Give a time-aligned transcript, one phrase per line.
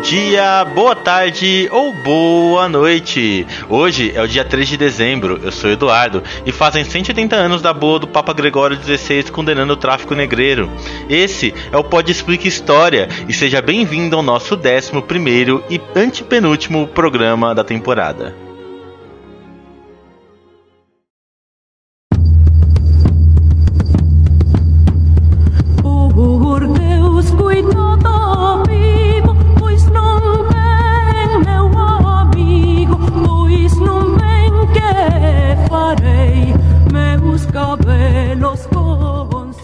[0.00, 3.46] dia, boa tarde ou boa noite.
[3.68, 7.72] Hoje é o dia 3 de dezembro, eu sou Eduardo e fazem 180 anos da
[7.72, 10.70] boa do Papa Gregório XVI condenando o tráfico negreiro.
[11.08, 17.54] Esse é o Pode Explica História e seja bem-vindo ao nosso 11 e antepenúltimo programa
[17.54, 18.49] da temporada.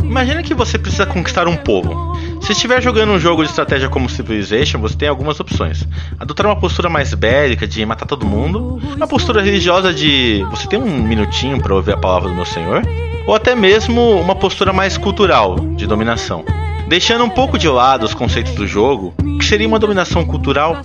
[0.02, 2.16] Imagina que você precisa conquistar um povo.
[2.40, 5.86] Se estiver jogando um jogo de estratégia como Civilization, você tem algumas opções.
[6.18, 10.78] Adotar uma postura mais bélica de matar todo mundo, uma postura religiosa de você tem
[10.78, 12.82] um minutinho para ouvir a palavra do meu senhor,
[13.26, 16.44] ou até mesmo uma postura mais cultural de dominação.
[16.88, 20.82] Deixando um pouco de lado os conceitos do jogo, que seria uma dominação cultural?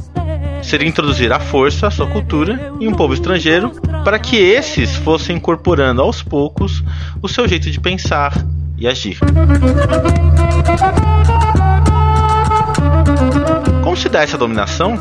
[0.61, 3.71] Seria introduzir à força a sua cultura em um povo estrangeiro
[4.03, 6.83] para que esses fossem incorporando aos poucos
[7.21, 8.33] o seu jeito de pensar,
[8.81, 9.19] e agir.
[13.83, 14.99] Como se dá essa dominação?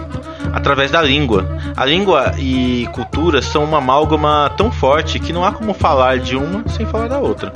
[0.52, 1.58] Através da língua.
[1.74, 6.36] A língua e cultura são uma amálgama tão forte que não há como falar de
[6.36, 7.52] uma sem falar da outra.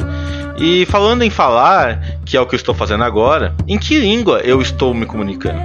[0.56, 4.38] E falando em falar, que é o que eu estou fazendo agora, em que língua
[4.38, 5.60] eu estou me comunicando?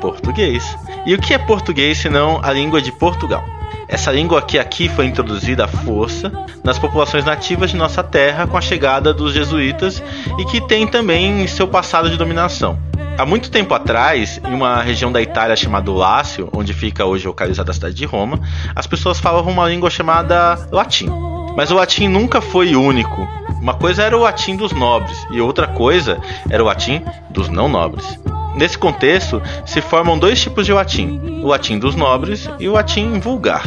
[0.00, 0.76] Português.
[1.04, 3.44] E o que é português senão a língua de Portugal?
[3.88, 8.56] Essa língua que aqui foi introduzida à força nas populações nativas de nossa terra com
[8.56, 10.02] a chegada dos jesuítas
[10.38, 12.78] e que tem também seu passado de dominação.
[13.18, 17.70] Há muito tempo atrás, em uma região da Itália chamada Lácio, onde fica hoje localizada
[17.70, 18.40] a cidade de Roma,
[18.74, 21.10] as pessoas falavam uma língua chamada latim.
[21.56, 23.28] Mas o latim nunca foi único.
[23.60, 27.68] Uma coisa era o latim dos nobres e outra coisa era o latim dos não
[27.68, 28.18] nobres.
[28.54, 33.18] Nesse contexto, se formam dois tipos de latim: o latim dos nobres e o latim
[33.18, 33.64] vulgar.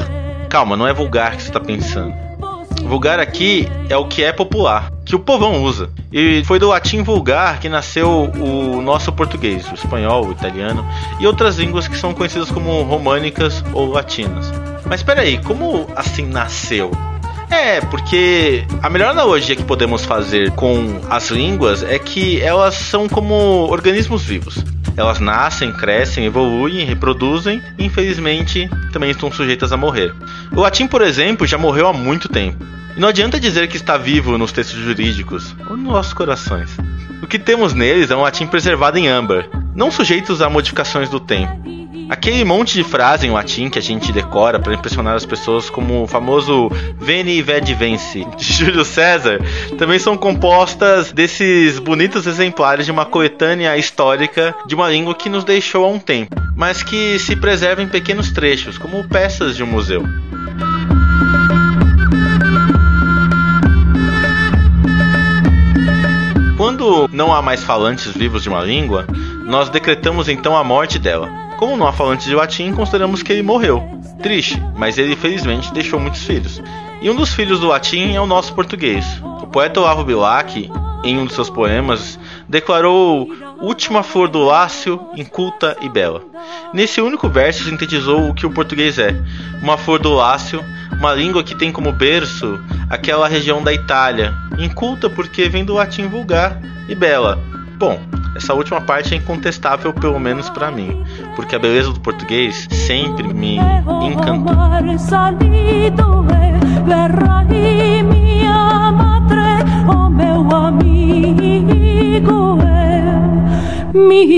[0.50, 2.14] Calma, não é vulgar que você está pensando.
[2.84, 5.90] Vulgar aqui é o que é popular, que o povão usa.
[6.12, 10.86] E foi do latim vulgar que nasceu o nosso português, o espanhol, o italiano
[11.20, 14.52] e outras línguas que são conhecidas como românicas ou latinas.
[14.86, 16.92] Mas espera aí, como assim nasceu?
[17.50, 23.08] É, porque a melhor analogia que podemos fazer com as línguas é que elas são
[23.08, 23.36] como
[23.70, 24.64] organismos vivos.
[24.98, 30.14] Elas nascem, crescem, evoluem, reproduzem e infelizmente também estão sujeitas a morrer.
[30.52, 32.66] O latim, por exemplo, já morreu há muito tempo.
[32.96, 36.78] E não adianta dizer que está vivo nos textos jurídicos ou nos nossos corações.
[37.22, 41.20] O que temos neles é um latim preservado em âmbar, não sujeitos a modificações do
[41.20, 41.76] tempo.
[42.08, 46.04] Aquele monte de frase em latim que a gente decora para impressionar as pessoas, como
[46.04, 46.70] o famoso
[47.00, 49.40] Veni Vedi Vence de Júlio César,
[49.78, 55.44] também são compostas desses bonitos exemplares de uma coletânea histórica de uma língua que nos
[55.44, 59.68] deixou há um tempo, mas que se preserva em pequenos trechos, como peças de um
[59.68, 60.04] museu.
[66.56, 69.06] Quando não há mais falantes vivos de uma língua,
[69.46, 71.30] nós decretamos então a morte dela.
[71.58, 73.84] Como não há falante de latim, consideramos que ele morreu.
[74.22, 76.62] Triste, mas ele felizmente deixou muitos filhos.
[77.02, 79.06] E um dos filhos do latim é o nosso português.
[79.42, 80.70] O poeta Olavo Bilac,
[81.04, 82.20] em um de seus poemas,
[82.50, 83.30] declarou
[83.62, 86.22] última flor do lácio, inculta e bela.
[86.74, 89.16] Nesse único verso sintetizou o que o português é:
[89.62, 95.10] uma flor do lácio, uma língua que tem como berço aquela região da Itália, inculta
[95.10, 97.40] porque vem do latim vulgar e bela.
[97.78, 98.00] Bom,
[98.36, 101.02] essa última parte é incontestável, pelo menos para mim,
[101.36, 104.54] porque a beleza do português sempre me encantou.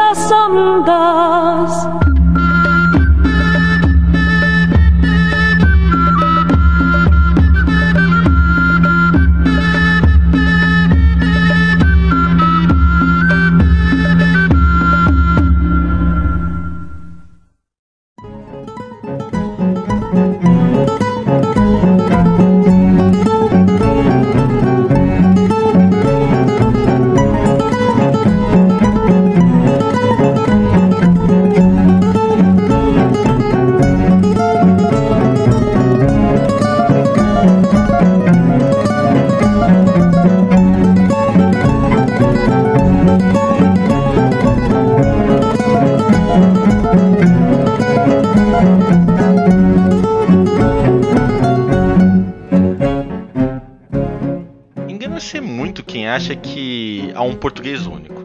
[55.99, 58.25] acha que há um português único.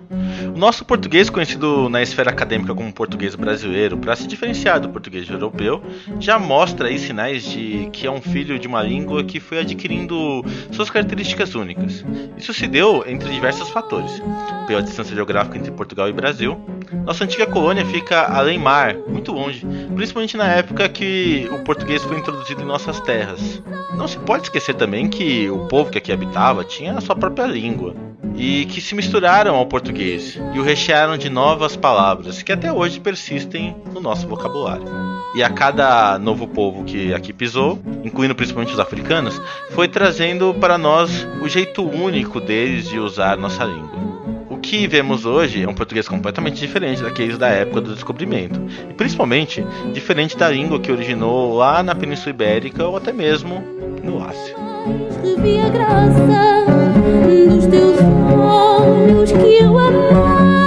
[0.54, 5.30] O nosso português, conhecido na esfera acadêmica como português brasileiro, para se diferenciar do português
[5.30, 5.84] europeu,
[6.20, 10.44] já mostra aí sinais de que é um filho de uma língua que foi adquirindo
[10.72, 12.06] suas características únicas.
[12.38, 14.22] Isso se deu entre diversos fatores.
[14.68, 16.60] Pela distância geográfica entre Portugal e Brasil,
[16.92, 19.66] nossa antiga colônia fica além mar, muito longe,
[19.96, 23.62] principalmente na época que o português foi introduzido em nossas terras.
[23.96, 27.46] Não se pode esquecer também que o povo que aqui habitava tinha a sua própria
[27.46, 27.96] língua
[28.36, 33.00] e que se misturaram ao português e o rechearam de novas palavras que até hoje
[33.00, 34.86] persistem no nosso vocabulário.
[35.36, 39.42] E a cada novo povo que aqui pisou, incluindo principalmente os africanos,
[39.72, 44.15] foi trazendo para nós o jeito único deles de usar nossa língua.
[44.66, 48.60] O que vemos hoje é um português completamente diferente daqueles da época do descobrimento,
[48.90, 49.64] e principalmente
[49.94, 53.64] diferente da língua que originou lá na Península Ibérica ou até mesmo
[54.04, 54.56] no Lácio.
[55.24, 56.66] Revi a graça
[57.48, 58.00] dos teus
[58.42, 60.65] olhos que eu Outra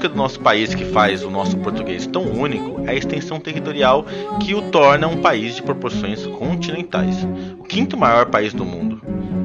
[0.00, 4.04] característica do nosso país que faz o nosso português tão único é a extensão territorial
[4.40, 7.26] que o torna um país de proporções continentais,
[7.58, 9.00] o quinto maior país do mundo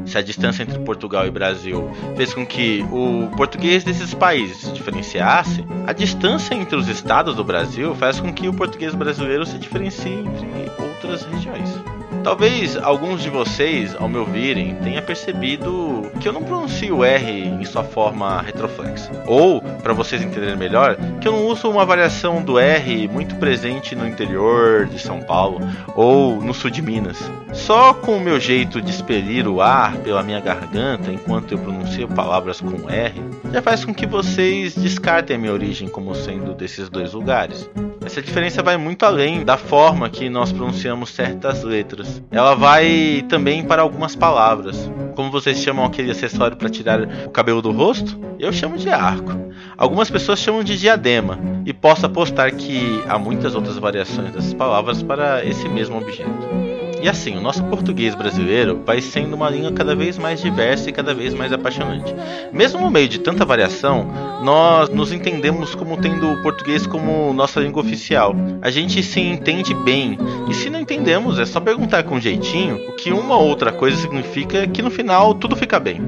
[0.05, 4.71] se a distância entre Portugal e Brasil fez com que o português desses países se
[4.71, 9.57] diferenciasse, a distância entre os estados do Brasil faz com que o português brasileiro se
[9.57, 11.94] diferencie entre outras regiões.
[12.25, 17.31] Talvez alguns de vocês, ao me ouvirem, tenha percebido que eu não pronuncio o R
[17.31, 19.11] em sua forma retroflexa.
[19.27, 23.95] Ou, para vocês entenderem melhor, que eu não uso uma variação do R muito presente
[23.95, 25.59] no interior de São Paulo
[25.95, 27.19] ou no sul de Minas.
[27.53, 32.07] Só com o meu jeito de expelir o ar pela minha garganta enquanto eu pronuncio
[32.07, 33.21] palavras com R,
[33.53, 37.69] já faz com que vocês descartem a minha origem como sendo desses dois lugares.
[38.05, 42.21] Essa diferença vai muito além da forma que nós pronunciamos certas letras.
[42.29, 44.89] Ela vai também para algumas palavras.
[45.15, 48.19] Como vocês chamam aquele acessório para tirar o cabelo do rosto?
[48.39, 49.31] Eu chamo de arco.
[49.75, 55.01] Algumas pessoas chamam de diadema, e posso apostar que há muitas outras variações dessas palavras
[55.01, 56.74] para esse mesmo objeto.
[57.05, 60.91] E assim, o nosso português brasileiro vai sendo uma língua cada vez mais diversa e
[60.91, 62.11] cada vez mais apaixonante.
[62.51, 64.07] Mesmo no meio de tanta variação,
[64.43, 68.35] nós nos entendemos como tendo o português como nossa língua oficial.
[68.59, 70.17] A gente se entende bem,
[70.49, 73.97] e se não entendemos, é só perguntar com jeitinho o que uma ou outra coisa
[73.97, 76.01] significa que no final tudo fica bem.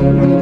[0.00, 0.39] qualquer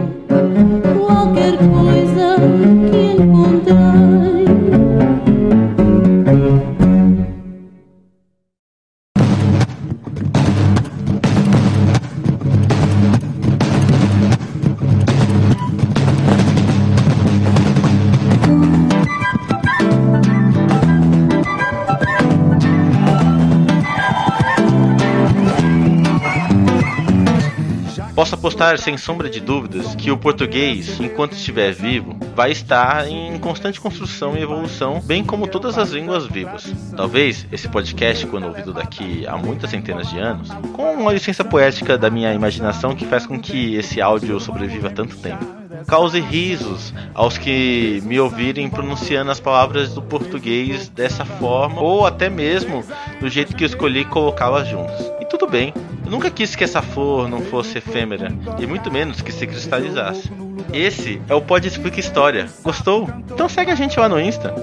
[28.18, 33.38] Posso apostar sem sombra de dúvidas que o português, enquanto estiver vivo, vai estar em
[33.38, 36.74] constante construção e evolução, bem como todas as línguas vivas.
[36.96, 41.96] Talvez esse podcast, quando ouvido daqui a muitas centenas de anos, com uma licença poética
[41.96, 45.46] da minha imaginação que faz com que esse áudio sobreviva tanto tempo
[45.86, 52.28] cause risos aos que me ouvirem pronunciando as palavras do português dessa forma, ou até
[52.28, 52.84] mesmo
[53.20, 55.10] do jeito que eu escolhi colocá-las juntas.
[55.20, 55.72] E tudo bem,
[56.08, 60.32] eu nunca quis que essa flor não fosse efêmera, e muito menos que se cristalizasse.
[60.72, 62.48] Esse é o Pod Explica História.
[62.62, 63.06] Gostou?
[63.30, 64.54] Então segue a gente lá no Insta.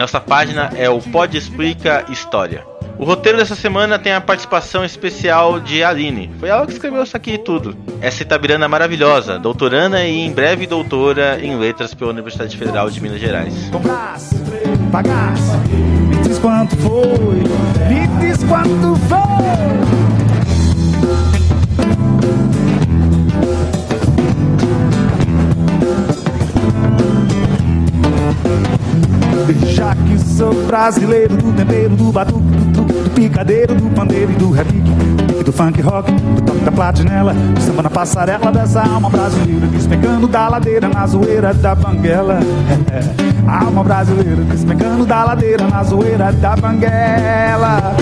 [0.00, 2.64] Nossa página é o Pod Explica História.
[2.98, 6.30] O roteiro dessa semana tem a participação especial de Aline.
[6.40, 7.76] Foi ela que escreveu isso aqui tudo.
[8.00, 13.20] Essa itabirana maravilhosa, doutoranda e em breve doutora em letras pela Universidade Federal de Minas
[13.20, 13.68] Gerais.
[13.70, 14.36] Comprasse,
[14.90, 15.58] pagasse,
[16.08, 17.42] me diz quanto foi,
[17.90, 19.93] me diz quanto foi.
[29.74, 34.34] Já que sou brasileiro do tempero, do batuque, do truque, do picadeiro, do pandeiro e
[34.36, 34.90] do repique,
[35.44, 40.26] do funk rock, do toque da platinela, do samba na passarela dessa alma brasileira, despecando
[40.26, 42.40] da ladeira na zoeira da banguela.
[43.46, 47.94] alma brasileira, despecando da ladeira na zoeira da banguela.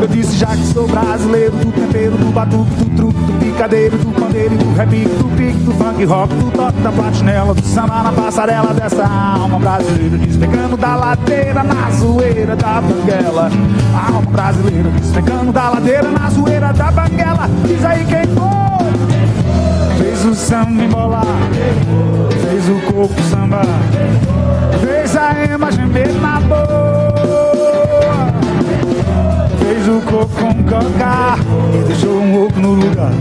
[0.00, 3.31] Eu disse já que sou brasileiro do tempero, do batuque, do truque, do
[3.62, 7.62] picadeiro, do pandeiro, do repique, do pique, do funk rock, do toque da platinela, do
[7.62, 13.50] samba na passarela dessa alma brasileira, despecando da ladeira na zoeira da banguela.
[13.94, 17.48] alma brasileira, despecando da ladeira na zoeira da banguela.
[17.64, 19.96] Diz aí quem foi?
[19.98, 21.24] Fez o samba embolar,
[22.40, 23.62] fez o corpo samba,
[24.80, 26.72] fez a a imagem mesmo na boa.
[29.60, 31.38] Fez o coco com coca
[31.74, 33.12] e deixou um oco no lugar.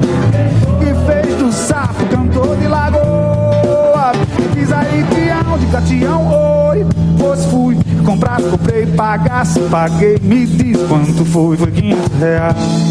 [6.01, 6.27] Gatião,
[6.69, 6.85] oi.
[7.17, 10.17] Fosse fui, comprar, comprei, pagasse, paguei.
[10.21, 12.90] Me diz quanto foi, foi 500 reais.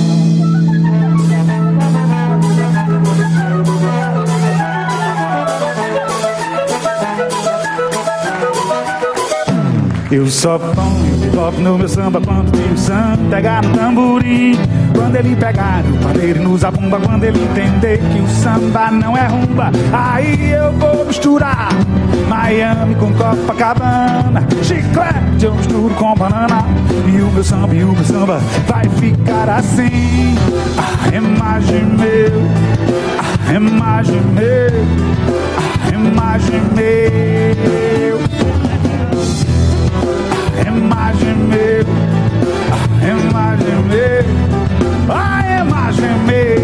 [10.11, 14.59] Eu só ponho hip no meu samba quando o Sam pegar no tamborim.
[14.93, 19.17] Quando ele pegar no pandeiro e no zabumba, quando ele entender que o samba não
[19.17, 21.69] é rumba, aí eu vou misturar
[22.29, 26.65] Miami com Copacabana, chiclete eu misturo com banana.
[27.07, 30.35] E o meu samba, e o meu samba vai ficar assim.
[30.77, 32.43] A imagem meu,
[33.49, 34.85] a imagem meu,
[35.87, 37.90] a imagem meu
[40.77, 41.85] imagem meu,
[42.73, 44.25] a imagem meu,
[45.15, 46.61] a imagem meu.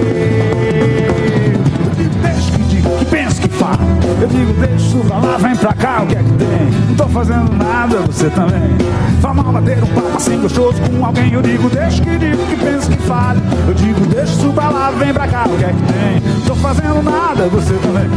[2.22, 3.78] Deixa que diga, que pensa que fala.
[4.20, 6.70] Eu digo, deixa isso falar, vem pra cá, o que é que tem?
[6.88, 8.76] Não tô fazendo nada, você também.
[9.20, 11.32] Fala mal bater um papo assim gostoso com alguém.
[11.32, 13.40] Eu digo, deixa que diga, que pensa que fale.
[13.66, 16.32] Eu digo, deixa pra lá, vem pra cá, o que é que tem?
[16.34, 18.08] Não tô fazendo nada, você também.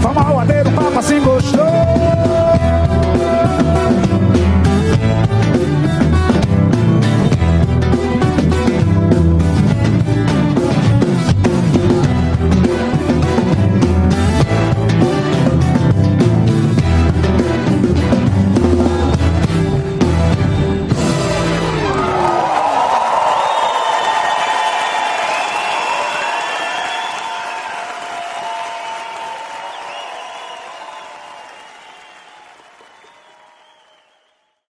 [0.00, 0.40] Fala mal